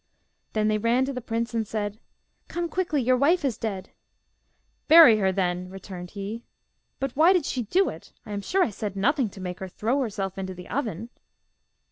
[0.53, 1.99] Then they ran to the prince and said:
[2.47, 3.91] 'Come quickly, your wife is dead!'
[4.87, 6.43] 'Bury her, then!' returned he.
[6.99, 8.11] 'But why did she do it?
[8.25, 11.09] I am sure I said nothing to make her throw herself into the oven.